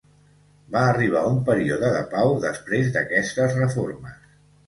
Va 0.75 0.79
arribar 0.93 1.21
un 1.31 1.35
període 1.49 1.91
de 1.97 2.01
pau 2.15 2.33
després 2.47 2.89
d'aquestes 2.97 3.57
reformes. 3.61 4.19